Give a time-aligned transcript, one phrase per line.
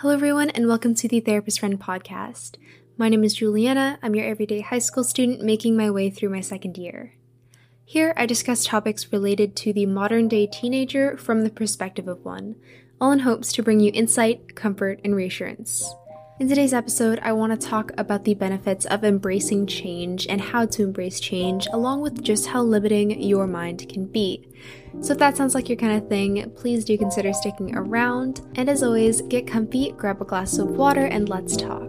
[0.00, 2.56] Hello, everyone, and welcome to the Therapist Friend podcast.
[2.96, 3.98] My name is Juliana.
[4.02, 7.16] I'm your everyday high school student making my way through my second year.
[7.84, 12.56] Here, I discuss topics related to the modern day teenager from the perspective of one,
[12.98, 15.94] all in hopes to bring you insight, comfort, and reassurance.
[16.38, 20.64] In today's episode, I want to talk about the benefits of embracing change and how
[20.64, 24.48] to embrace change, along with just how limiting your mind can be.
[25.00, 28.40] So, if that sounds like your kind of thing, please do consider sticking around.
[28.56, 31.88] And as always, get comfy, grab a glass of water, and let's talk.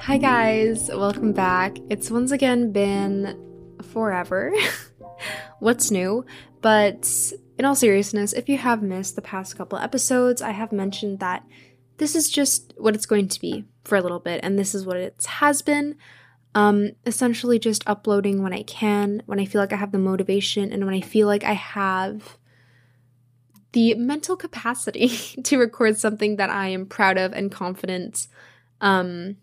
[0.00, 1.78] Hi, guys, welcome back.
[1.90, 3.36] It's once again been
[3.82, 4.52] forever.
[5.58, 6.24] What's new?
[6.60, 7.10] But
[7.58, 11.44] in all seriousness, if you have missed the past couple episodes, I have mentioned that
[11.98, 14.86] this is just what it's going to be for a little bit, and this is
[14.86, 15.96] what it has been.
[16.54, 20.72] Um, essentially, just uploading when I can, when I feel like I have the motivation,
[20.72, 22.38] and when I feel like I have
[23.72, 25.08] the mental capacity
[25.44, 28.28] to record something that I am proud of and confident,
[28.80, 29.36] um,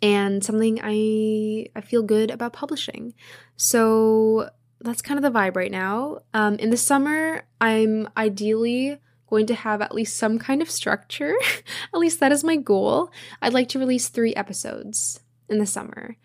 [0.00, 3.14] and something I I feel good about publishing.
[3.56, 6.20] So that's kind of the vibe right now.
[6.34, 8.98] Um, in the summer, I'm ideally
[9.32, 11.34] going to have at least some kind of structure.
[11.94, 13.10] at least that is my goal.
[13.40, 16.18] I'd like to release three episodes in the summer.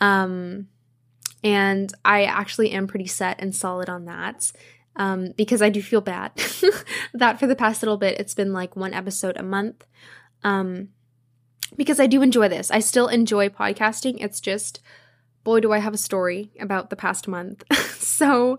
[0.00, 0.66] Um,
[1.44, 4.50] and I actually am pretty set and solid on that.
[4.96, 6.32] Um, because I do feel bad
[7.14, 9.86] that for the past little bit it's been like one episode a month.
[10.42, 10.88] Um,
[11.76, 12.72] because I do enjoy this.
[12.72, 14.16] I still enjoy podcasting.
[14.18, 14.80] It's just
[15.44, 17.62] boy, do I have a story about the past month.
[18.00, 18.58] so,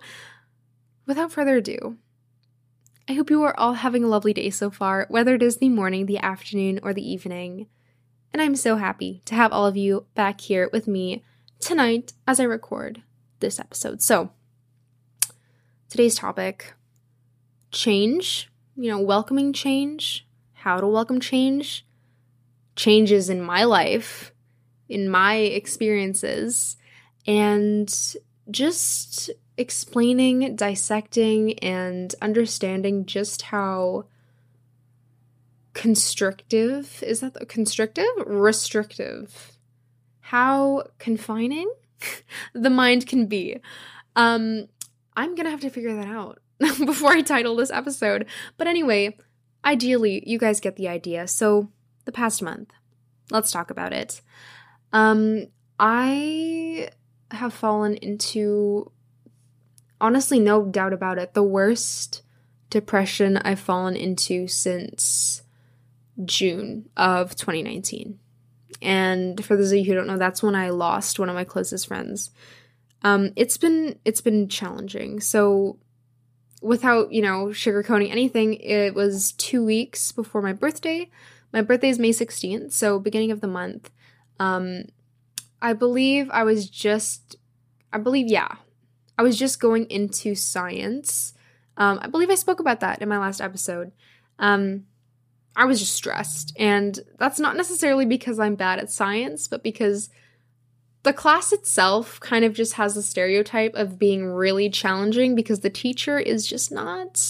[1.06, 1.98] without further ado,
[3.10, 5.68] I hope you are all having a lovely day so far, whether it is the
[5.68, 7.66] morning, the afternoon, or the evening.
[8.32, 11.24] And I'm so happy to have all of you back here with me
[11.60, 13.02] tonight as I record
[13.40, 14.04] this episode.
[14.04, 14.30] So,
[15.90, 16.76] today's topic
[17.72, 21.88] change, you know, welcoming change, how to welcome change,
[22.76, 24.32] changes in my life,
[24.88, 26.78] in my experiences,
[27.26, 27.92] and
[28.52, 34.06] just explaining, dissecting, and understanding just how
[35.74, 38.06] constrictive is that the, constrictive?
[38.26, 39.58] Restrictive.
[40.22, 41.72] How confining
[42.54, 43.60] the mind can be.
[44.16, 44.68] Um,
[45.16, 48.26] I'm gonna have to figure that out before I title this episode.
[48.58, 49.18] But anyway,
[49.66, 51.28] ideally, you guys get the idea.
[51.28, 51.70] So,
[52.06, 52.72] the past month,
[53.30, 54.22] let's talk about it.
[54.94, 55.48] Um,
[55.80, 56.90] I
[57.32, 58.92] have fallen into,
[60.02, 62.22] honestly, no doubt about it, the worst
[62.70, 65.44] depression I've fallen into since
[66.26, 68.20] June of 2019.
[68.82, 71.44] And for those of you who don't know, that's when I lost one of my
[71.44, 72.32] closest friends.
[73.02, 75.20] Um, it's been it's been challenging.
[75.20, 75.78] So
[76.62, 81.10] without, you know, sugarcoating anything, it was two weeks before my birthday.
[81.52, 83.90] My birthday is May 16th, so beginning of the month.
[84.40, 84.84] Um,
[85.62, 87.38] I believe I was just,
[87.92, 88.56] I believe, yeah,
[89.20, 91.34] I was just going into science.
[91.76, 93.92] Um, I believe I spoke about that in my last episode.
[94.40, 94.86] Um,
[95.58, 96.56] I was just stressed.
[96.58, 100.10] And that's not necessarily because I'm bad at science, but because
[101.04, 105.70] the class itself kind of just has the stereotype of being really challenging because the
[105.70, 107.22] teacher is just not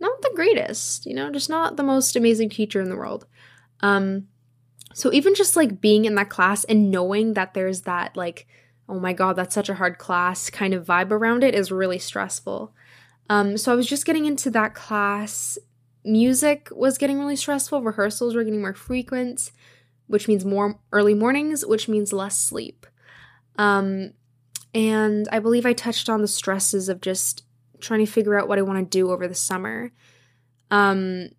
[0.00, 3.24] not the greatest, you know, just not the most amazing teacher in the world.
[3.80, 4.28] Um
[4.92, 8.46] so even just like being in that class and knowing that there's that like
[8.88, 11.98] oh my god, that's such a hard class kind of vibe around it is really
[11.98, 12.74] stressful.
[13.30, 15.58] Um so I was just getting into that class
[16.04, 19.50] music was getting really stressful, rehearsals were getting more frequent,
[20.06, 22.86] which means more early mornings, which means less sleep.
[23.56, 24.12] Um,
[24.74, 27.44] and I believe I touched on the stresses of just
[27.80, 29.92] trying to figure out what I want to do over the summer.
[30.70, 31.30] Um,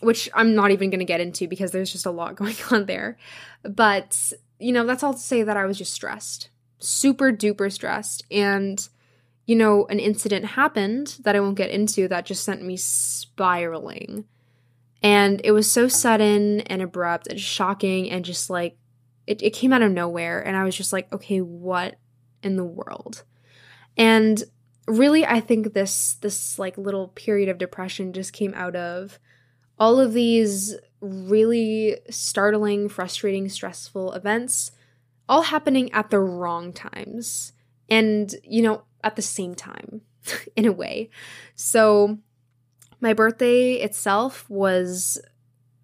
[0.00, 2.86] which I'm not even going to get into because there's just a lot going on
[2.86, 3.18] there.
[3.62, 8.24] But, you know, that's all to say that I was just stressed, super duper stressed.
[8.30, 8.86] And
[9.46, 14.26] you know, an incident happened that I won't get into that just sent me spiraling.
[15.02, 18.76] And it was so sudden and abrupt and shocking and just like
[19.26, 20.46] it, it came out of nowhere.
[20.46, 21.96] And I was just like, okay, what
[22.42, 23.24] in the world?
[23.96, 24.44] And
[24.86, 29.18] really I think this this like little period of depression just came out of
[29.78, 34.72] all of these really startling, frustrating, stressful events
[35.28, 37.52] all happening at the wrong times.
[37.88, 40.02] And, you know, at the same time,
[40.56, 41.10] in a way.
[41.54, 42.18] So,
[43.00, 45.20] my birthday itself was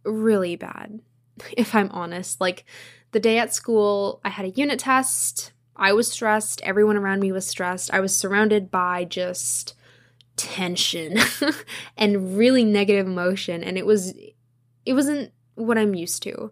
[0.04, 1.00] really bad,
[1.56, 2.40] if I'm honest.
[2.40, 2.64] Like,
[3.12, 5.52] the day at school, I had a unit test.
[5.76, 6.60] I was stressed.
[6.62, 7.92] Everyone around me was stressed.
[7.92, 9.74] I was surrounded by just
[10.36, 11.18] tension
[11.96, 14.12] and really negative emotion and it was
[14.84, 16.50] it wasn't what I'm used to.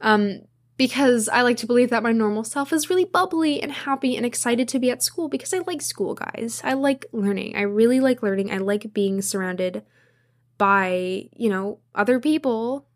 [0.00, 0.40] Um
[0.76, 4.26] because I like to believe that my normal self is really bubbly and happy and
[4.26, 6.60] excited to be at school because I like school, guys.
[6.64, 7.56] I like learning.
[7.56, 8.50] I really like learning.
[8.50, 9.84] I like being surrounded
[10.58, 12.86] by, you know, other people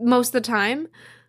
[0.00, 0.88] most of the time.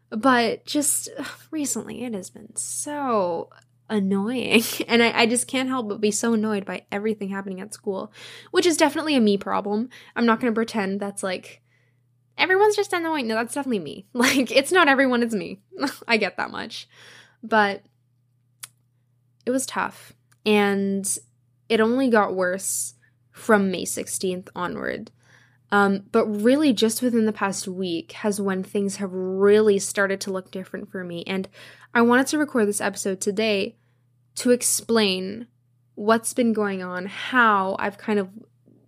[0.09, 1.09] But just
[1.51, 3.49] recently, it has been so
[3.89, 4.63] annoying.
[4.87, 8.11] And I, I, just can't help but be so annoyed by everything happening at school,
[8.51, 9.89] which is definitely a me problem.
[10.15, 11.61] I'm not going to pretend that's like
[12.37, 13.27] everyone's just annoying.
[13.27, 14.05] No, that's definitely me.
[14.13, 15.59] Like, it's not everyone, it's me.
[16.07, 16.87] I get that much.
[17.43, 17.83] But
[19.45, 20.13] it was tough.
[20.45, 21.17] And
[21.69, 22.95] it only got worse
[23.31, 25.11] from May 16th onward.
[25.71, 30.31] Um, but really, just within the past week has when things have really started to
[30.31, 31.23] look different for me.
[31.27, 31.49] And
[31.93, 33.75] I wanted to record this episode today
[34.35, 35.47] to explain
[35.95, 38.29] what's been going on, how I've kind of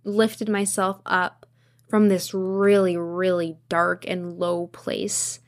[0.04, 1.39] lifted myself up
[1.90, 5.40] from this really, really dark and low place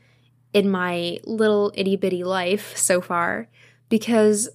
[0.53, 3.49] in my little itty bitty life so far.
[3.89, 4.49] Because,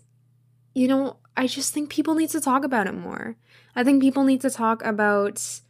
[0.75, 3.38] you know, I just think people need to talk about it more.
[3.75, 5.62] I think people need to talk about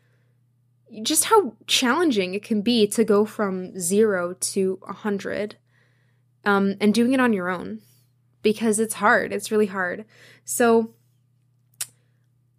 [1.04, 5.58] just how challenging it can be to go from zero to a hundred
[6.46, 7.82] um, and doing it on your own
[8.42, 9.34] because it's hard.
[9.34, 10.06] It's really hard.
[10.46, 10.94] So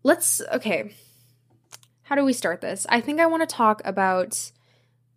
[0.02, 0.92] let's, okay,
[2.08, 2.86] how do we start this?
[2.88, 4.50] I think I want to talk about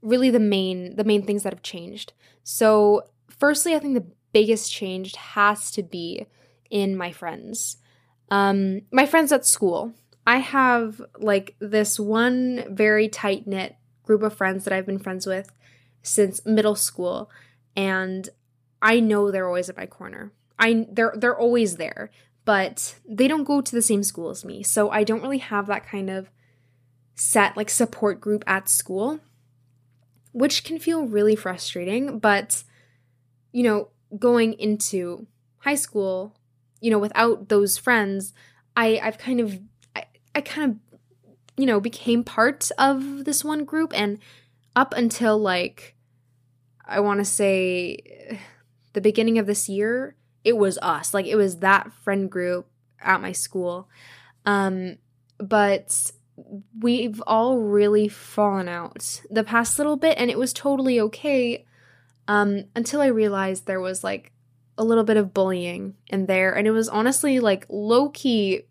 [0.01, 2.11] really the main the main things that have changed.
[2.43, 6.27] So, firstly, I think the biggest change has to be
[6.69, 7.77] in my friends.
[8.29, 9.93] Um, my friends at school.
[10.27, 15.25] I have like this one very tight knit group of friends that I've been friends
[15.25, 15.49] with
[16.03, 17.31] since middle school,
[17.73, 18.27] and
[18.81, 20.33] I know they're always at my corner.
[20.59, 22.11] I they're they're always there,
[22.43, 25.67] but they don't go to the same school as me, so I don't really have
[25.67, 26.29] that kind of
[27.21, 29.19] set like support group at school,
[30.31, 32.17] which can feel really frustrating.
[32.17, 32.63] But
[33.51, 35.27] you know, going into
[35.59, 36.35] high school,
[36.79, 38.33] you know, without those friends,
[38.75, 39.59] I I've kind of
[39.95, 40.99] I I kind of,
[41.57, 43.93] you know, became part of this one group.
[43.95, 44.17] And
[44.75, 45.95] up until like,
[46.87, 48.39] I want to say
[48.93, 51.13] the beginning of this year, it was us.
[51.13, 52.67] Like, it was that friend group
[52.99, 53.87] at my school.
[54.43, 54.97] Um,
[55.37, 56.11] but
[56.79, 61.65] we've all really fallen out the past little bit, and it was totally okay
[62.27, 64.31] um, until I realized there was like
[64.77, 66.53] a little bit of bullying in there.
[66.53, 68.63] And it was honestly like low key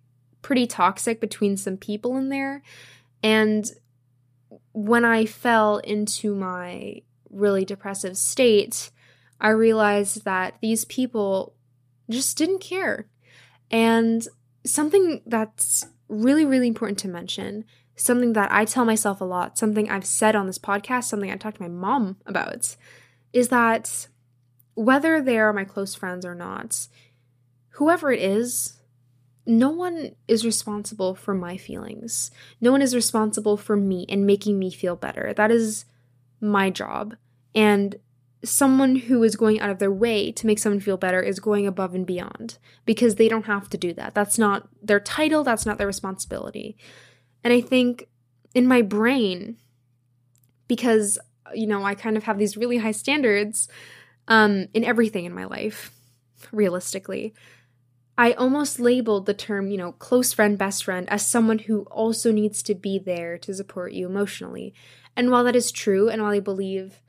[0.42, 2.62] pretty toxic between some people in there.
[3.22, 3.70] And
[4.72, 8.90] when I fell into my really depressive state,
[9.40, 11.54] I realized that these people
[12.08, 13.06] just didn't care.
[13.70, 14.26] And
[14.64, 17.64] something that's really, really important to mention,
[17.96, 21.36] something that I tell myself a lot, something I've said on this podcast, something I
[21.36, 22.76] talked to my mom about,
[23.32, 24.08] is that
[24.74, 26.88] whether they are my close friends or not,
[27.70, 28.74] whoever it is,
[29.46, 32.30] no one is responsible for my feelings.
[32.60, 35.32] No one is responsible for me and making me feel better.
[35.34, 35.86] That is
[36.40, 37.16] my job.
[37.54, 37.96] And
[38.42, 41.66] someone who is going out of their way to make someone feel better is going
[41.66, 44.14] above and beyond because they don't have to do that.
[44.14, 46.76] That's not their title, that's not their responsibility.
[47.44, 48.08] And I think
[48.54, 49.56] in my brain,
[50.68, 51.18] because,
[51.54, 53.68] you know, I kind of have these really high standards
[54.28, 55.92] um, in everything in my life,
[56.52, 57.34] realistically.
[58.16, 62.32] I almost labeled the term, you know, close friend, best friend as someone who also
[62.32, 64.74] needs to be there to support you emotionally.
[65.16, 67.00] And while that is true, and while I believe,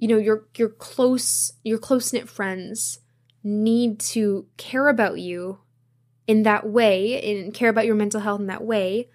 [0.00, 3.00] you know, your your close your close knit friends
[3.44, 5.58] need to care about you
[6.26, 9.08] in that way and care about your mental health in that way,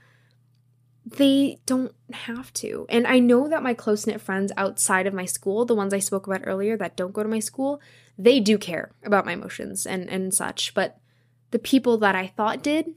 [1.06, 2.86] they don't have to.
[2.88, 6.00] And I know that my close knit friends outside of my school, the ones I
[6.00, 7.82] spoke about earlier that don't go to my school,
[8.16, 11.00] they do care about my emotions and and such, but
[11.50, 12.94] the people that I thought did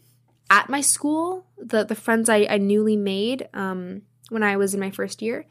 [0.50, 4.80] at my school, the the friends I, I newly made um, when I was in
[4.80, 5.46] my first year,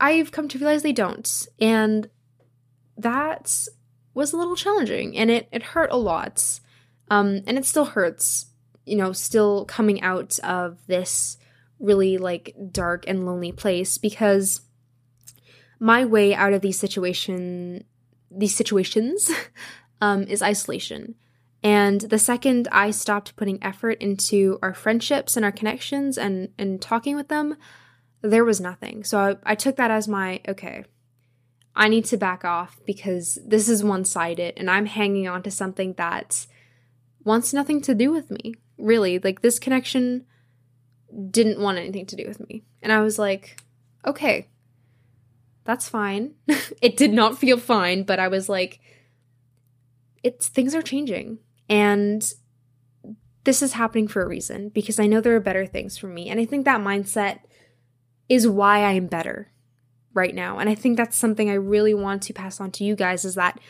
[0.00, 2.08] I've come to realize they don't, and
[2.96, 3.52] that
[4.14, 6.60] was a little challenging, and it it hurt a lot,
[7.10, 8.46] um, and it still hurts,
[8.84, 11.38] you know, still coming out of this
[11.78, 14.62] really like dark and lonely place because
[15.78, 17.84] my way out of these situation
[18.30, 19.30] these situations
[20.00, 21.14] um, is isolation.
[21.62, 26.80] And the second I stopped putting effort into our friendships and our connections and, and
[26.80, 27.56] talking with them,
[28.30, 29.04] there was nothing.
[29.04, 30.84] So I, I took that as my okay,
[31.74, 35.50] I need to back off because this is one sided and I'm hanging on to
[35.50, 36.46] something that
[37.24, 38.54] wants nothing to do with me.
[38.78, 40.26] Really, like this connection
[41.30, 42.64] didn't want anything to do with me.
[42.82, 43.60] And I was like,
[44.06, 44.48] okay,
[45.64, 46.34] that's fine.
[46.82, 48.80] it did not feel fine, but I was like,
[50.22, 51.38] it's things are changing.
[51.68, 52.32] And
[53.44, 56.28] this is happening for a reason because I know there are better things for me.
[56.28, 57.40] And I think that mindset
[58.28, 59.50] is why I am better
[60.14, 60.58] right now.
[60.58, 63.34] And I think that's something I really want to pass on to you guys is
[63.34, 63.60] that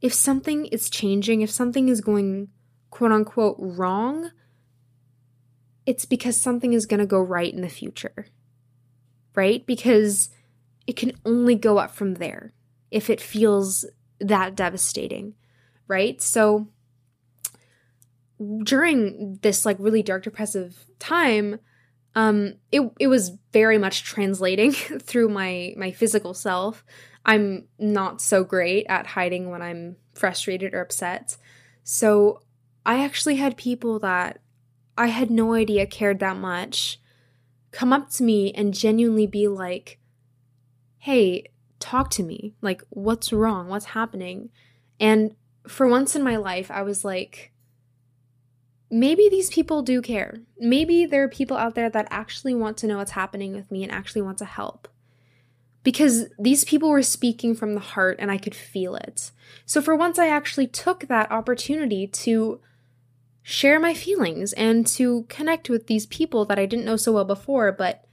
[0.00, 2.48] if something is changing, if something is going
[2.90, 4.30] quote unquote wrong,
[5.86, 8.26] it's because something is going to go right in the future.
[9.34, 9.64] Right?
[9.66, 10.30] Because
[10.86, 12.52] it can only go up from there
[12.90, 13.84] if it feels
[14.20, 15.34] that devastating.
[15.88, 16.20] Right?
[16.20, 16.68] So
[18.62, 21.60] during this like really dark depressive time,
[22.14, 26.84] um it it was very much translating through my my physical self.
[27.26, 31.36] I'm not so great at hiding when i'm frustrated or upset.
[31.82, 32.40] So
[32.86, 34.40] i actually had people that
[34.96, 37.00] i had no idea cared that much
[37.70, 39.98] come up to me and genuinely be like
[40.98, 41.44] hey
[41.80, 42.54] talk to me.
[42.62, 43.68] Like what's wrong?
[43.68, 44.48] What's happening?
[44.98, 47.52] And for once in my life i was like
[48.90, 50.38] maybe these people do care.
[50.58, 53.82] Maybe there are people out there that actually want to know what's happening with me
[53.82, 54.88] and actually want to help.
[55.82, 59.32] Because these people were speaking from the heart and I could feel it.
[59.66, 62.60] So for once, I actually took that opportunity to
[63.42, 67.26] share my feelings and to connect with these people that I didn't know so well
[67.26, 68.04] before, but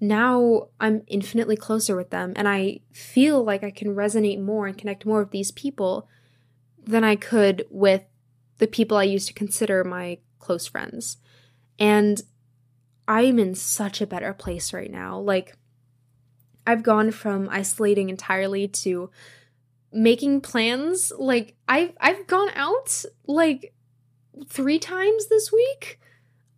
[0.00, 4.76] now I'm infinitely closer with them and I feel like I can resonate more and
[4.76, 6.08] connect more with these people
[6.84, 8.02] than I could with
[8.58, 11.18] the people I used to consider my close friends.
[11.78, 12.20] And
[13.08, 15.18] I'm in such a better place right now.
[15.18, 15.56] Like,
[16.66, 19.10] I've gone from isolating entirely to
[19.92, 21.12] making plans.
[21.18, 23.74] Like, I've I've gone out like
[24.48, 26.00] three times this week,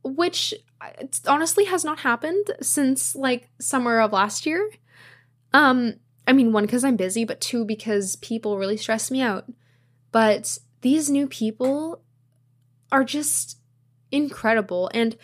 [0.04, 0.54] which
[1.26, 4.70] honestly has not happened since like summer of last year.
[5.52, 5.94] Um,
[6.26, 9.46] I mean, one because I'm busy, but two because people really stress me out.
[10.12, 12.00] But these new people
[12.92, 13.58] are just
[14.12, 14.88] incredible.
[14.94, 15.16] And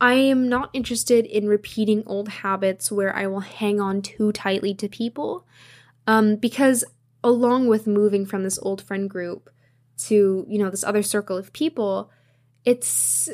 [0.00, 4.74] I am not interested in repeating old habits where I will hang on too tightly
[4.74, 5.44] to people.
[6.06, 6.84] Um, because
[7.24, 9.50] along with moving from this old friend group
[10.06, 12.08] to, you know, this other circle of people,
[12.64, 13.28] it's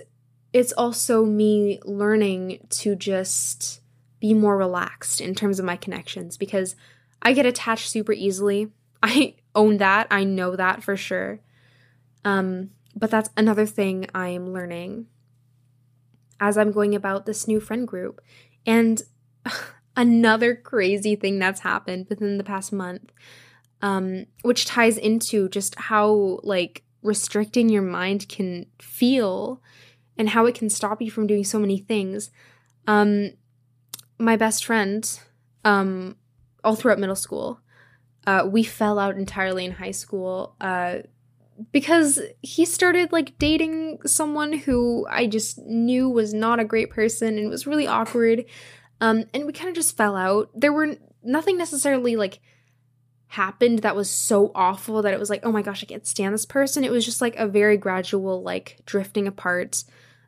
[0.54, 3.82] it's also me learning to just
[4.20, 6.76] be more relaxed in terms of my connections because
[7.20, 8.72] I get attached super easily.
[9.02, 10.06] I own that.
[10.10, 11.40] I know that for sure.
[12.28, 15.06] Um, but that's another thing I am learning
[16.38, 18.20] as I'm going about this new friend group.
[18.66, 19.00] And
[19.96, 23.12] another crazy thing that's happened within the past month,
[23.80, 29.62] um, which ties into just how like restricting your mind can feel
[30.18, 32.30] and how it can stop you from doing so many things.
[32.86, 33.30] Um,
[34.18, 35.18] my best friend,
[35.64, 36.16] um,
[36.62, 37.60] all throughout middle school,
[38.26, 40.56] uh, we fell out entirely in high school.
[40.60, 40.98] Uh,
[41.72, 47.38] because he started like dating someone who I just knew was not a great person
[47.38, 48.44] and was really awkward.
[49.00, 50.50] Um, and we kind of just fell out.
[50.54, 52.40] There were nothing necessarily like
[53.28, 56.32] happened that was so awful that it was like, oh my gosh, I can't stand
[56.34, 56.84] this person.
[56.84, 59.84] It was just like a very gradual like drifting apart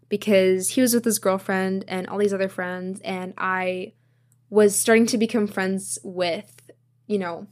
[0.08, 3.92] because he was with his girlfriend and all these other friends, and I
[4.50, 6.70] was starting to become friends with,
[7.06, 7.46] you know,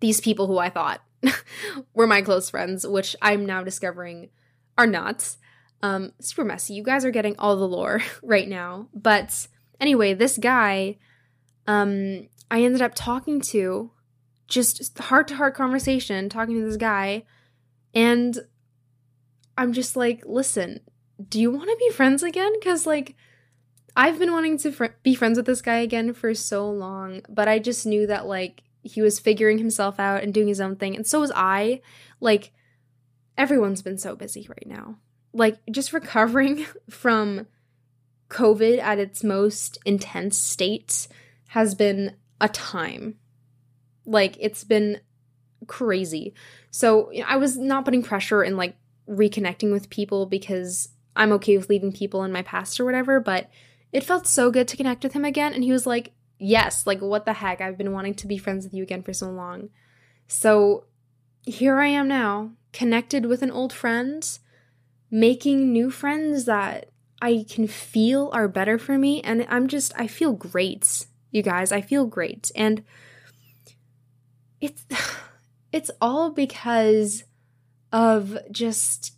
[0.00, 1.02] these people who I thought
[1.94, 4.30] were my close friends, which I'm now discovering
[4.76, 5.36] are not.
[5.82, 6.74] Um, super messy.
[6.74, 8.88] You guys are getting all the lore right now.
[8.94, 9.48] But
[9.80, 10.96] anyway, this guy,
[11.66, 13.90] um, I ended up talking to
[14.46, 17.24] just heart to heart conversation, talking to this guy,
[17.94, 18.38] and
[19.56, 20.80] I'm just like, listen,
[21.28, 22.52] do you want to be friends again?
[22.58, 23.16] Because, like,
[23.96, 27.48] I've been wanting to fr- be friends with this guy again for so long, but
[27.48, 30.96] I just knew that, like, he was figuring himself out and doing his own thing
[30.96, 31.80] and so was i.
[32.20, 32.52] Like
[33.36, 34.98] everyone's been so busy right now.
[35.32, 37.46] Like just recovering from
[38.28, 41.08] covid at its most intense state
[41.48, 43.16] has been a time.
[44.04, 45.00] Like it's been
[45.66, 46.34] crazy.
[46.70, 48.76] So you know, i was not putting pressure in like
[49.08, 53.50] reconnecting with people because i'm okay with leaving people in my past or whatever but
[53.92, 56.12] it felt so good to connect with him again and he was like
[56.42, 57.60] yes, like what the heck?
[57.60, 59.70] I've been wanting to be friends with you again for so long.
[60.26, 60.84] So
[61.44, 64.38] here I am now, connected with an old friend,
[65.10, 69.20] making new friends that I can feel are better for me.
[69.22, 71.70] And I'm just, I feel great, you guys.
[71.70, 72.50] I feel great.
[72.56, 72.82] And
[74.60, 74.84] it's
[75.72, 77.24] it's all because
[77.92, 79.14] of just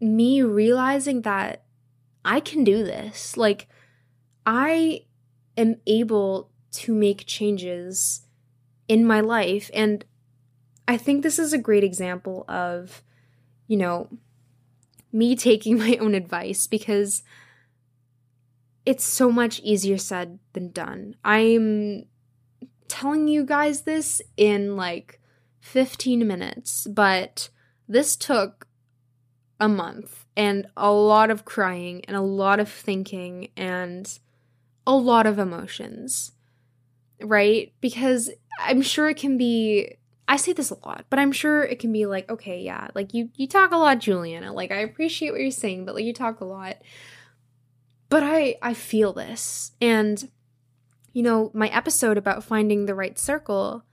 [0.00, 1.64] me realizing that
[2.24, 3.36] I can do this.
[3.36, 3.68] Like
[4.46, 5.02] I
[5.56, 8.26] am able to make changes
[8.88, 10.04] in my life and
[10.86, 13.02] I think this is a great example of
[13.66, 14.08] you know
[15.12, 17.22] me taking my own advice because
[18.86, 21.16] it's so much easier said than done.
[21.24, 22.06] I'm
[22.88, 25.20] telling you guys this in like
[25.60, 27.48] 15 minutes, but
[27.88, 28.66] this took
[29.58, 34.18] a month and a lot of crying and a lot of thinking and
[34.86, 36.32] a lot of emotions,
[37.20, 37.72] right?
[37.80, 41.78] Because I'm sure it can be I say this a lot, but I'm sure it
[41.78, 44.52] can be like, okay, yeah, like you you talk a lot, Juliana.
[44.52, 46.76] Like I appreciate what you're saying, but like you talk a lot.
[48.08, 49.72] But I I feel this.
[49.80, 50.30] And
[51.12, 53.84] you know, my episode about finding the right circle,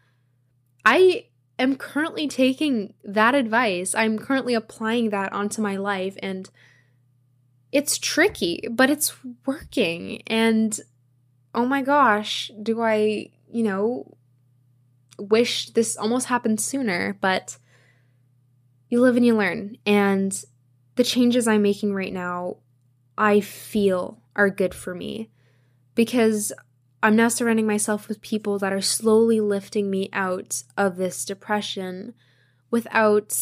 [0.86, 1.28] I
[1.60, 3.94] am currently taking that advice.
[3.94, 6.50] I'm currently applying that onto my life and
[7.72, 9.14] it's tricky, but it's
[9.46, 10.22] working.
[10.28, 10.78] And
[11.56, 14.18] oh my gosh, do I, you know,
[15.18, 17.58] wish this almost happened sooner, but
[18.90, 19.78] you live and you learn.
[19.86, 20.44] And
[20.96, 22.58] the changes I'm making right now,
[23.18, 25.30] I feel are good for me
[25.96, 26.52] because
[27.04, 32.14] I'm now surrounding myself with people that are slowly lifting me out of this depression
[32.70, 33.38] without,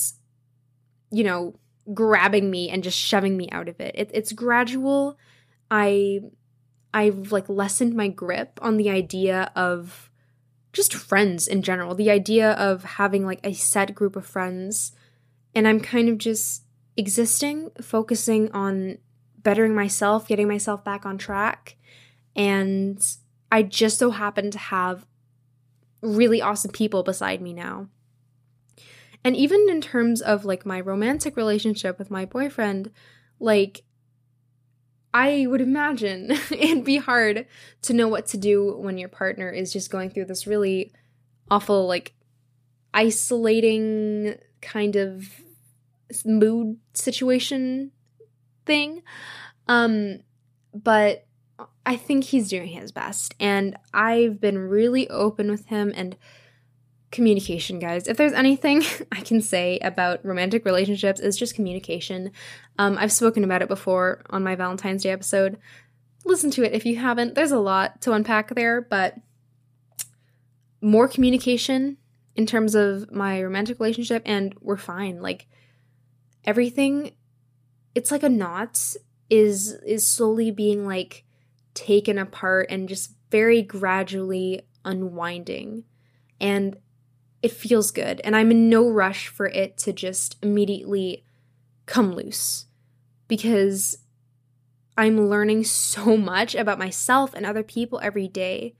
[1.12, 1.55] you know,
[1.93, 3.96] grabbing me and just shoving me out of it.
[3.96, 5.17] it it's gradual.
[5.72, 6.22] I
[6.93, 10.10] I've like lessened my grip on the idea of
[10.74, 14.91] just friends in general, the idea of having like a set group of friends.
[15.55, 16.63] And I'm kind of just
[16.96, 18.98] existing, focusing on
[19.38, 21.75] bettering myself, getting myself back on track.
[22.36, 23.03] And
[23.51, 25.05] I just so happen to have
[26.01, 27.88] really awesome people beside me now.
[29.23, 32.91] And even in terms of like my romantic relationship with my boyfriend,
[33.39, 33.83] like
[35.13, 37.45] I would imagine it'd be hard
[37.83, 40.91] to know what to do when your partner is just going through this really
[41.49, 42.13] awful, like
[42.93, 45.41] isolating kind of
[46.25, 47.91] mood situation
[48.65, 49.01] thing.
[49.67, 50.19] Um,
[50.73, 51.25] but
[51.86, 53.34] I think he's doing his best.
[53.39, 56.15] And I've been really open with him and
[57.12, 58.08] communication, guys.
[58.08, 62.32] If there's anything I can say about romantic relationships, is just communication.
[62.78, 65.58] Um, I've spoken about it before on my Valentine's Day episode.
[66.26, 67.36] Listen to it if you haven't.
[67.36, 69.15] There's a lot to unpack there, but
[70.82, 71.98] more communication
[72.36, 75.22] in terms of my romantic relationship, and we're fine.
[75.22, 75.48] Like
[76.45, 77.12] everything,
[77.95, 78.95] it's like a knot
[79.30, 81.24] is is slowly being like
[81.74, 85.84] taken apart and just very gradually unwinding.
[86.39, 86.78] And
[87.41, 91.23] it feels good and I'm in no rush for it to just immediately
[91.86, 92.65] come loose
[93.28, 93.97] because
[94.97, 98.75] I'm learning so much about myself and other people every day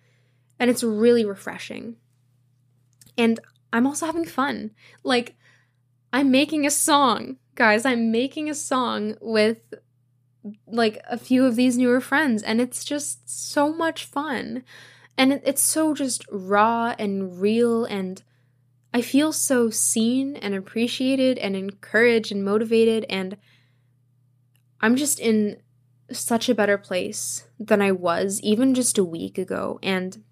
[0.60, 1.96] and it's really refreshing.
[3.18, 3.40] And
[3.72, 4.72] I'm also having fun.
[5.04, 5.36] Like
[6.12, 7.86] I'm making a song, guys.
[7.86, 9.74] I'm making a song with
[10.68, 14.64] like a few of these newer friends and it's just so much fun.
[15.18, 18.22] And it's so just raw and real and
[18.94, 23.38] I feel so seen and appreciated and encouraged and motivated, and
[24.82, 25.62] I'm just in
[26.12, 29.80] such a better place than I was even just a week ago.
[29.84, 30.24] And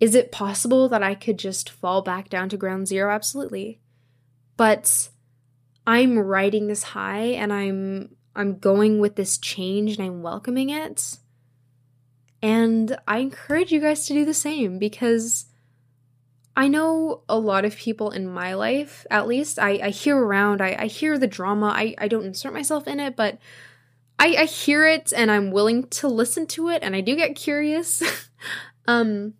[0.00, 3.12] is it possible that I could just fall back down to ground zero?
[3.12, 3.80] Absolutely.
[4.56, 5.10] But
[5.86, 11.18] I'm riding this high and I'm I'm going with this change and I'm welcoming it.
[12.42, 15.46] And I encourage you guys to do the same because
[16.56, 20.62] I know a lot of people in my life, at least, I, I hear around,
[20.62, 21.66] I, I hear the drama.
[21.66, 23.38] I, I don't insert myself in it, but
[24.18, 27.36] I, I hear it and I'm willing to listen to it and I do get
[27.36, 28.02] curious.
[28.88, 29.34] um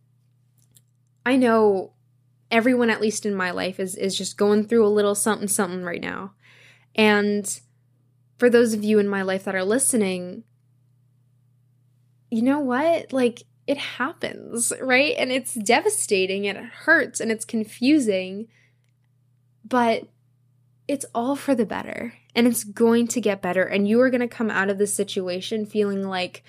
[1.24, 1.92] I know
[2.50, 5.82] everyone at least in my life is is just going through a little something something
[5.82, 6.32] right now.
[6.94, 7.60] And
[8.38, 10.44] for those of you in my life that are listening,
[12.30, 13.12] you know what?
[13.12, 15.14] Like it happens, right?
[15.18, 18.48] And it's devastating and it hurts and it's confusing,
[19.64, 20.04] but
[20.86, 23.64] it's all for the better and it's going to get better.
[23.64, 26.44] And you are going to come out of this situation feeling like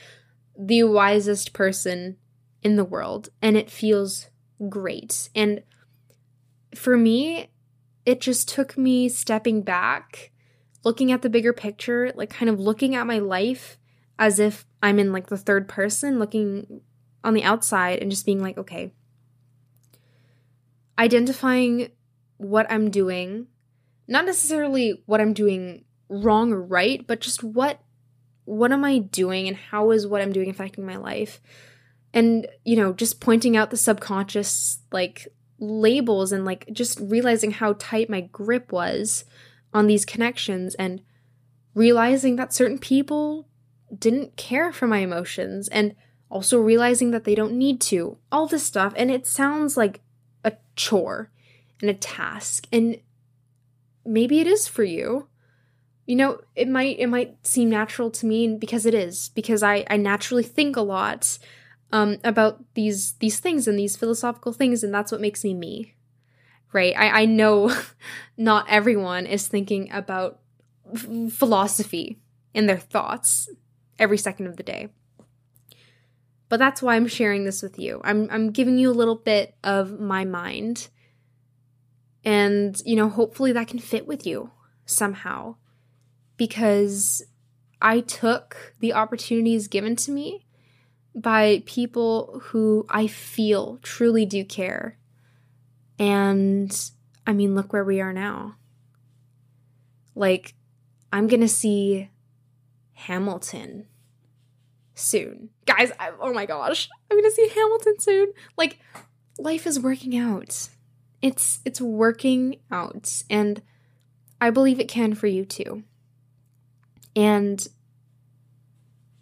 [0.57, 2.17] the wisest person
[2.61, 3.29] in the world.
[3.41, 4.27] And it feels
[4.69, 5.29] great.
[5.33, 5.63] And
[6.75, 7.49] for me,
[8.05, 10.31] it just took me stepping back,
[10.83, 13.77] looking at the bigger picture, like kind of looking at my life
[14.19, 16.81] as if I'm in like the third person, looking
[17.27, 18.93] on the outside and just being like, okay,
[20.97, 21.91] identifying
[22.37, 23.47] what I'm doing,
[24.07, 27.81] not necessarily what I'm doing wrong or right, but just what
[28.45, 31.41] what am I doing and how is what I'm doing affecting my life?
[32.13, 35.27] And, you know, just pointing out the subconscious like
[35.59, 39.25] labels and like just realizing how tight my grip was
[39.73, 41.01] on these connections and
[41.73, 43.49] realizing that certain people
[43.93, 45.93] didn't care for my emotions and
[46.29, 48.17] also realizing that they don't need to.
[48.31, 48.93] All this stuff.
[48.95, 50.01] And it sounds like
[50.43, 51.31] a chore
[51.81, 52.67] and a task.
[52.71, 52.99] And
[54.05, 55.27] maybe it is for you
[56.07, 59.85] you know it might it might seem natural to me because it is because i
[59.89, 61.37] i naturally think a lot
[61.91, 65.93] um about these these things and these philosophical things and that's what makes me me
[66.73, 67.71] right i i know
[68.37, 70.39] not everyone is thinking about
[70.91, 72.17] f- philosophy
[72.53, 73.49] in their thoughts
[73.99, 74.87] every second of the day
[76.49, 79.55] but that's why i'm sharing this with you i'm i'm giving you a little bit
[79.63, 80.89] of my mind
[82.23, 84.51] and you know hopefully that can fit with you
[84.85, 85.55] somehow
[86.37, 87.23] because
[87.81, 90.45] I took the opportunities given to me
[91.13, 94.97] by people who I feel truly do care.
[95.99, 96.91] And
[97.25, 98.55] I mean, look where we are now.
[100.15, 100.53] Like,
[101.11, 102.09] I'm going to see
[102.93, 103.87] Hamilton
[104.97, 105.49] soon.
[105.65, 108.33] Guys, I, oh my gosh, I'm going to see Hamilton soon.
[108.57, 108.79] Like,
[109.37, 110.69] life is working out.
[111.21, 113.61] It's it's working out and
[114.39, 115.83] I believe it can for you too.
[117.15, 117.67] And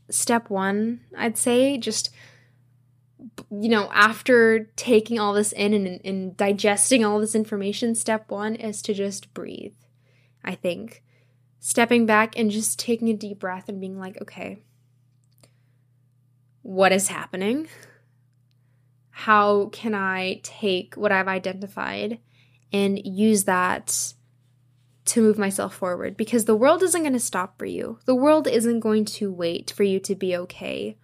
[0.09, 2.09] step one, I'd say, just,
[3.49, 8.55] you know, after taking all this in and, and digesting all this information, step one
[8.55, 9.75] is to just breathe.
[10.43, 11.01] I think
[11.59, 14.59] stepping back and just taking a deep breath and being like, okay,
[16.65, 17.67] what is happening?
[19.12, 22.17] How can I take what I've identified
[22.73, 24.15] and use that
[25.06, 27.99] to move myself forward because the world isn't going to stop for you.
[28.06, 30.97] The world isn't going to wait for you to be okay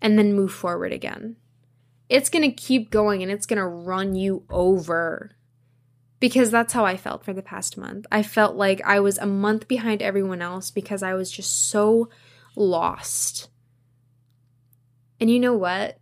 [0.00, 1.36] and then move forward again.
[2.08, 5.32] It's going to keep going and it's going to run you over.
[6.20, 8.06] Because that's how I felt for the past month.
[8.10, 12.08] I felt like I was a month behind everyone else because I was just so
[12.56, 13.50] lost.
[15.20, 15.98] And you know what?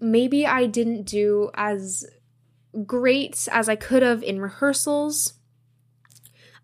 [0.00, 2.04] Maybe I didn't do as
[2.86, 5.34] great as I could have in rehearsals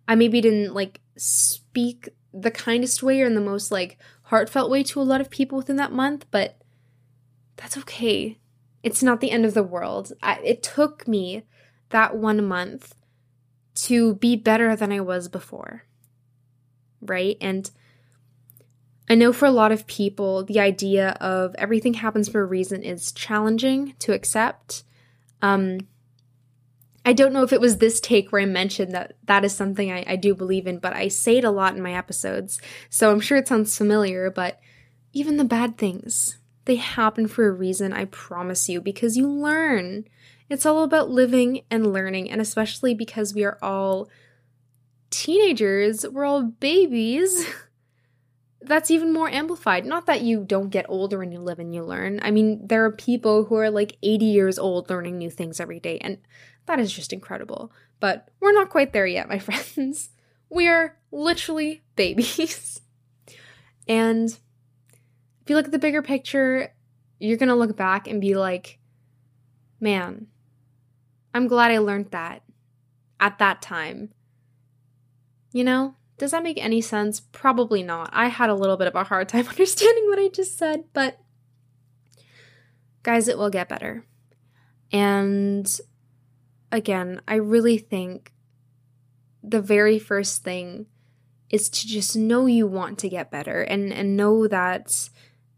[0.09, 4.83] I maybe didn't like speak the kindest way or in the most like heartfelt way
[4.85, 6.61] to a lot of people within that month, but
[7.57, 8.39] that's okay.
[8.83, 10.13] It's not the end of the world.
[10.23, 11.45] I, it took me
[11.91, 12.95] that one month
[13.75, 15.85] to be better than I was before.
[17.01, 17.37] Right?
[17.41, 17.71] And
[19.09, 22.83] I know for a lot of people, the idea of everything happens for a reason
[22.83, 24.83] is challenging to accept.
[25.43, 25.79] Um,
[27.05, 29.93] I don't know if it was this take where I mentioned that that is something
[29.93, 33.13] I, I do believe in, but I say it a lot in my episodes, so
[33.13, 34.59] I'm sure it sounds familiar, but
[35.13, 40.05] even the bad things, they happen for a reason, I promise you, because you learn.
[40.49, 44.09] It's all about living and learning, and especially because we are all
[45.11, 47.47] teenagers, we're all babies.
[48.67, 49.87] That's even more amplified.
[49.87, 52.19] Not that you don't get older and you live and you learn.
[52.23, 55.79] I mean, there are people who are like 80 years old learning new things every
[55.79, 55.99] day.
[55.99, 56.19] And
[56.67, 57.73] that is just incredible.
[58.01, 60.11] But we're not quite there yet, my friends.
[60.51, 62.81] We are literally babies.
[63.89, 66.75] and if you look at the bigger picture,
[67.21, 68.81] you're going to look back and be like,
[69.79, 70.27] man,
[71.33, 72.43] I'm glad I learned that
[73.21, 74.11] at that time.
[75.53, 77.21] You know, does that make any sense?
[77.21, 78.11] Probably not.
[78.13, 81.19] I had a little bit of a hard time understanding what I just said, but
[83.03, 84.05] guys, it will get better.
[84.93, 85.69] And
[86.73, 88.33] again, I really think
[89.43, 90.87] the very first thing
[91.51, 95.09] is to just know you want to get better and and know that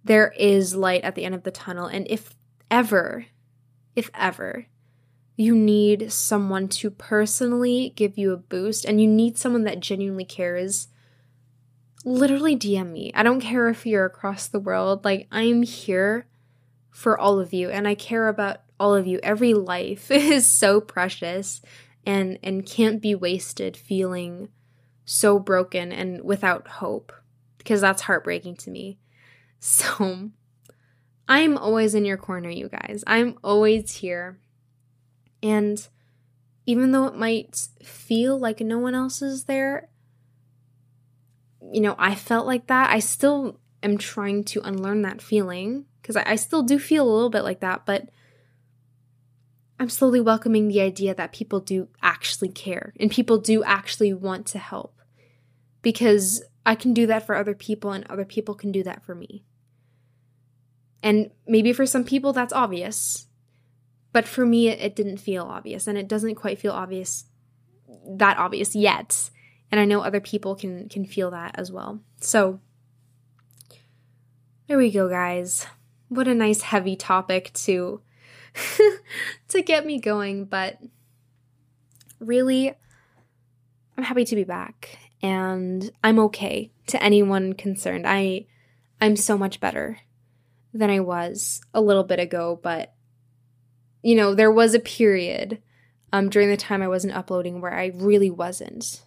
[0.04, 2.34] there is light at the end of the tunnel and if
[2.70, 3.24] ever
[3.96, 4.66] if ever
[5.38, 10.24] you need someone to personally give you a boost and you need someone that genuinely
[10.24, 10.88] cares
[12.05, 13.12] literally DM me.
[13.14, 15.05] I don't care if you're across the world.
[15.05, 16.27] Like I'm here
[16.90, 19.20] for all of you and I care about all of you.
[19.22, 21.62] Every life is so precious
[22.05, 24.48] and and can't be wasted feeling
[25.05, 27.12] so broken and without hope
[27.59, 28.98] because that's heartbreaking to me.
[29.61, 30.31] So
[31.29, 33.03] I'm always in your corner, you guys.
[33.07, 34.38] I'm always here.
[35.42, 35.87] And
[36.66, 39.88] even though it might feel like no one else is there,
[41.72, 42.90] you know, I felt like that.
[42.90, 47.12] I still am trying to unlearn that feeling because I, I, still do feel a
[47.12, 48.09] little bit like that, but
[49.79, 54.46] I'm slowly welcoming the idea that people do actually care and people do actually want
[54.48, 55.01] to help
[55.83, 59.14] because I can do that for other people and other people can do that for
[59.14, 59.44] me.
[61.03, 63.27] And maybe for some people that's obvious,
[64.18, 67.26] but for me it, it didn't feel obvious and it doesn't quite feel obvious
[68.04, 69.31] that obvious yet.
[69.70, 72.00] And I know other people can can feel that as well.
[72.20, 72.59] So
[74.66, 75.68] there we go guys.
[76.09, 78.00] What a nice heavy topic to
[79.50, 80.78] to get me going, but
[82.18, 82.74] really,
[83.96, 88.04] I'm happy to be back and I'm okay to anyone concerned.
[88.04, 88.46] I
[89.00, 90.00] I'm so much better
[90.74, 92.94] than I was a little bit ago, but
[94.02, 95.61] you know, there was a period
[96.12, 99.02] um during the time I wasn't uploading where I really wasn't.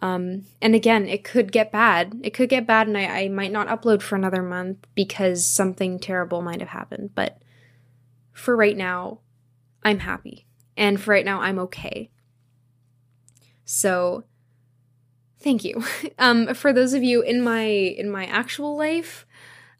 [0.00, 2.20] Um and again, it could get bad.
[2.22, 5.98] It could get bad and I, I might not upload for another month because something
[5.98, 7.10] terrible might have happened.
[7.14, 7.38] But
[8.32, 9.20] for right now,
[9.82, 10.46] I'm happy.
[10.76, 12.10] And for right now, I'm okay.
[13.64, 14.24] So
[15.40, 15.82] thank you.
[16.20, 19.24] Um, for those of you in my in my actual life,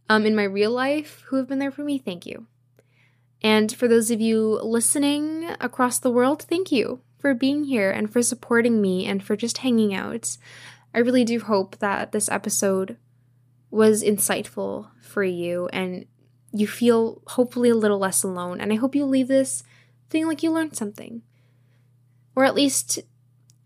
[0.08, 2.46] um, in my real life who have been there for me, thank you.
[3.42, 8.10] And for those of you listening across the world, thank you for being here and
[8.10, 10.36] for supporting me and for just hanging out.
[10.94, 12.96] I really do hope that this episode
[13.70, 16.06] was insightful for you and
[16.52, 18.60] you feel hopefully a little less alone.
[18.60, 19.62] And I hope you leave this
[20.08, 21.22] feeling like you learned something.
[22.34, 23.00] Or at least,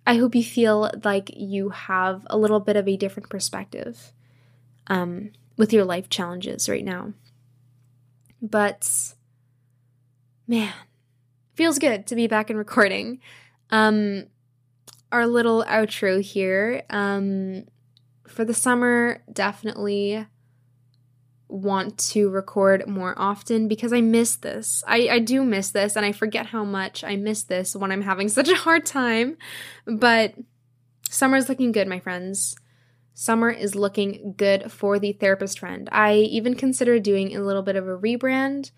[0.07, 4.13] I hope you feel like you have a little bit of a different perspective
[4.89, 7.13] um, with your life challenges right now.
[8.41, 9.15] But,
[10.53, 10.75] man,
[11.55, 13.21] feels good to be back in recording.
[13.71, 14.27] Um,
[15.11, 16.83] our little outro here.
[16.91, 17.65] Um,
[18.29, 20.27] for the summer, definitely
[21.49, 24.85] want to record more often because I miss this.
[24.87, 28.03] I, I do miss this and I forget how much I miss this when I'm
[28.03, 29.39] having such a hard time.
[29.87, 30.35] But
[31.09, 32.57] summer's looking good, my friends.
[33.15, 35.89] Summer is looking good for the therapist friend.
[35.91, 38.71] I even consider doing a little bit of a rebrand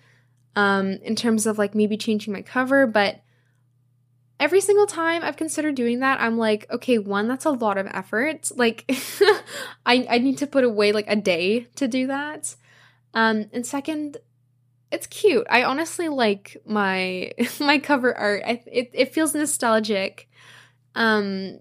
[0.56, 3.20] um, in terms of like maybe changing my cover, but
[4.38, 7.86] every single time I've considered doing that, I'm like, okay, one, that's a lot of
[7.92, 8.50] effort.
[8.54, 8.84] Like,
[9.86, 12.54] I, I need to put away like a day to do that.
[13.14, 14.18] Um, and second,
[14.90, 15.46] it's cute.
[15.50, 18.42] I honestly like my my cover art.
[18.46, 20.28] I, it it feels nostalgic.
[20.94, 21.58] Um,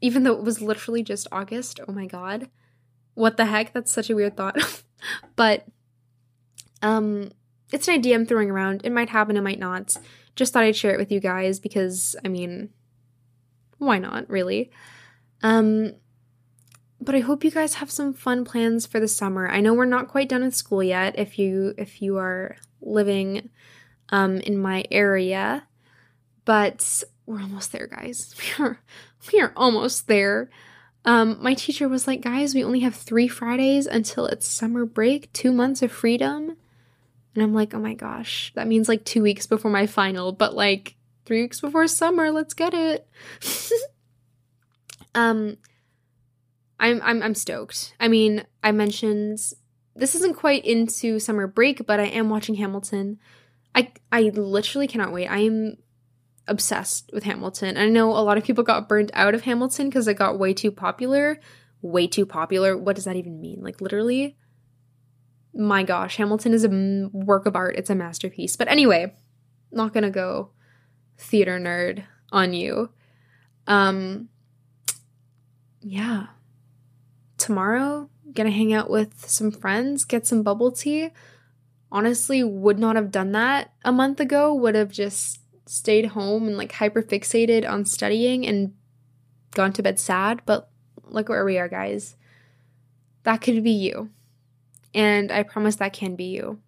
[0.00, 1.80] even though it was literally just August.
[1.86, 2.50] Oh my god,
[3.14, 3.72] what the heck?
[3.72, 4.82] That's such a weird thought.
[5.36, 5.66] but
[6.82, 7.30] um,
[7.74, 8.82] it's an idea I'm throwing around.
[8.84, 9.36] It might happen.
[9.36, 9.96] It might not.
[10.36, 12.70] Just thought I'd share it with you guys because I mean,
[13.78, 14.30] why not?
[14.30, 14.70] Really.
[15.42, 15.94] Um,
[17.00, 19.48] but I hope you guys have some fun plans for the summer.
[19.48, 23.50] I know we're not quite done with school yet if you if you are living
[24.10, 25.66] um in my area,
[26.44, 28.34] but we're almost there, guys.
[28.58, 28.78] We are
[29.32, 30.48] we are almost there.
[31.04, 35.32] Um my teacher was like, "Guys, we only have 3 Fridays until it's summer break,
[35.32, 36.56] 2 months of freedom."
[37.34, 40.54] And I'm like, "Oh my gosh, that means like 2 weeks before my final, but
[40.54, 43.08] like 3 weeks before summer, let's get it."
[45.14, 45.56] um
[46.78, 47.94] I'm I'm I'm stoked.
[48.00, 49.38] I mean, I mentioned
[49.96, 53.18] this isn't quite into summer break, but I am watching Hamilton.
[53.74, 55.28] I I literally cannot wait.
[55.28, 55.76] I am
[56.46, 57.76] obsessed with Hamilton.
[57.76, 60.52] I know a lot of people got burned out of Hamilton because it got way
[60.52, 61.40] too popular.
[61.80, 62.76] Way too popular.
[62.76, 63.62] What does that even mean?
[63.62, 64.36] Like literally
[65.54, 67.76] my gosh, Hamilton is a work of art.
[67.76, 68.56] It's a masterpiece.
[68.56, 69.14] But anyway,
[69.70, 70.50] not to go
[71.16, 72.90] theater nerd on you.
[73.66, 74.28] Um
[75.80, 76.26] yeah
[77.38, 81.10] tomorrow, gonna hang out with some friends, get some bubble tea.
[81.92, 86.56] Honestly, would not have done that a month ago, would have just stayed home and
[86.56, 88.74] like hyper fixated on studying and
[89.52, 90.42] gone to bed sad.
[90.44, 90.70] But
[91.04, 92.16] look where we are, guys.
[93.22, 94.10] That could be you.
[94.94, 96.60] And I promise that can be you.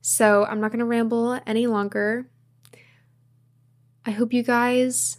[0.00, 2.28] So I'm not going to ramble any longer.
[4.04, 5.18] I hope you guys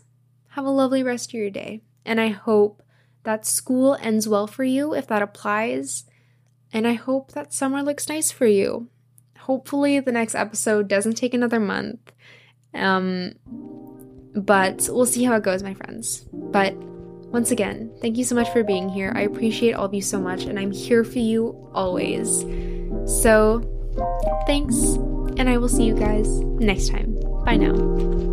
[0.49, 1.81] have a lovely rest of your day.
[2.05, 2.81] And I hope
[3.23, 6.05] that school ends well for you if that applies.
[6.73, 8.87] And I hope that summer looks nice for you.
[9.39, 12.11] Hopefully, the next episode doesn't take another month.
[12.73, 13.33] Um,
[14.33, 16.25] but we'll see how it goes, my friends.
[16.31, 16.75] But
[17.31, 19.13] once again, thank you so much for being here.
[19.15, 22.41] I appreciate all of you so much, and I'm here for you always.
[23.05, 23.61] So,
[24.47, 24.75] thanks,
[25.37, 27.17] and I will see you guys next time.
[27.45, 28.30] Bye now.